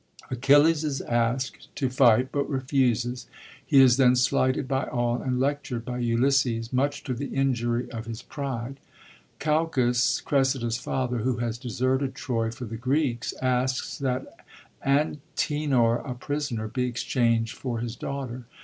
Achilles 0.31 0.83
is 0.83 0.99
askt 1.01 1.67
to 1.75 1.87
fight, 1.87 2.29
but 2.31 2.49
refuses; 2.49 3.27
he 3.63 3.79
is 3.79 3.97
then 3.97 4.15
slighted 4.15 4.67
by 4.67 4.85
all, 4.85 5.21
and 5.21 5.39
lectured 5.39 5.85
by 5.85 5.99
Ulysses, 5.99 6.73
much 6.73 7.03
to 7.03 7.13
the 7.13 7.27
injury 7.27 7.87
of 7.91 8.07
his 8.07 8.23
pride. 8.23 8.79
Oalchas, 9.41 10.19
Cressida^s 10.23 10.79
father, 10.81 11.19
who 11.19 11.37
has 11.37 11.59
deserted 11.59 12.15
Troy 12.15 12.49
for 12.49 12.65
the 12.65 12.77
Greeks, 12.77 13.35
Hsks 13.43 13.99
that 13.99 14.25
Antenor, 14.83 15.97
a 16.03 16.15
prisoner, 16.15 16.67
be 16.67 16.85
exchanged 16.85 17.55
for 17.55 17.77
his 17.77 17.95
daughter. 17.95 18.45